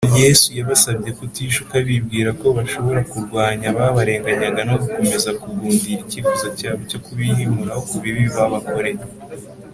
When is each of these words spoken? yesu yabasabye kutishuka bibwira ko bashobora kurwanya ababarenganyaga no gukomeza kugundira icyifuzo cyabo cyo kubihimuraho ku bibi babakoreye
yesu 0.23 0.47
yabasabye 0.59 1.09
kutishuka 1.19 1.73
bibwira 1.87 2.29
ko 2.41 2.47
bashobora 2.57 3.01
kurwanya 3.11 3.65
ababarenganyaga 3.73 4.61
no 4.69 4.75
gukomeza 4.81 5.29
kugundira 5.41 5.99
icyifuzo 6.05 6.47
cyabo 6.57 6.81
cyo 6.89 6.99
kubihimuraho 7.05 7.81
ku 7.89 7.95
bibi 8.03 8.23
babakoreye 8.37 9.01